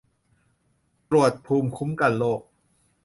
[1.09, 2.41] ตรวจภูมิคุ้มกันโรค